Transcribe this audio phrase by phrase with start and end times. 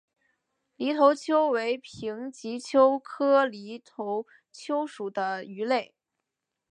[0.77, 5.93] 犁头鳅为平鳍鳅科犁头鳅属的鱼类。